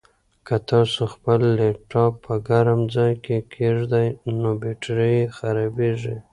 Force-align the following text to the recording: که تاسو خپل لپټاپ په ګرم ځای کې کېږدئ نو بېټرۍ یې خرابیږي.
که 0.47 0.55
تاسو 0.69 1.01
خپل 1.13 1.39
لپټاپ 1.59 2.13
په 2.25 2.33
ګرم 2.49 2.81
ځای 2.95 3.13
کې 3.25 3.37
کېږدئ 3.53 4.07
نو 4.41 4.51
بېټرۍ 4.61 5.13
یې 5.19 5.31
خرابیږي. 5.37 6.15